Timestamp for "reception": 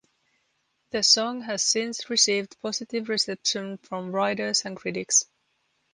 3.07-3.77